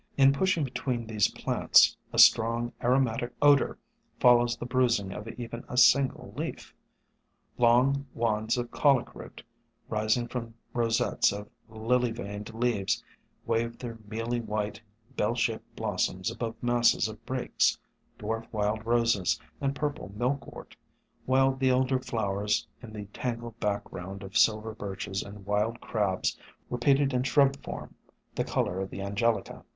[0.17, 3.77] In pushing between these plants, a strong aromatic odor
[4.19, 6.73] follows the bruising of even a single leaf.
[7.59, 9.43] Long wands of Colic root,
[9.89, 13.03] rising from rosettes of lily veined leaves,
[13.45, 14.81] waved their mealy white,
[15.15, 17.77] bell shaped blossoms above masses of Brakes,
[18.17, 20.75] dwarf Wild Roses, and Purple Milkwort,
[21.27, 26.39] while the Elder Flowers in the tangled background of Silver Birches and Wild Crabs
[26.71, 27.93] repeated in shrub form
[28.33, 29.63] the color of the Angelica.